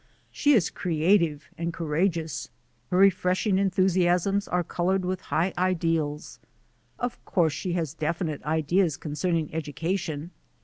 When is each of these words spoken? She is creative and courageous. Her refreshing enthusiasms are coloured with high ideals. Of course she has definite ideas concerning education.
She 0.31 0.53
is 0.53 0.71
creative 0.71 1.47
and 1.59 1.71
courageous. 1.71 2.49
Her 2.89 2.97
refreshing 2.97 3.59
enthusiasms 3.59 4.47
are 4.47 4.63
coloured 4.63 5.05
with 5.05 5.21
high 5.21 5.53
ideals. 5.59 6.39
Of 6.97 7.23
course 7.23 7.53
she 7.53 7.73
has 7.73 7.93
definite 7.93 8.41
ideas 8.41 8.97
concerning 8.97 9.53
education. 9.53 10.31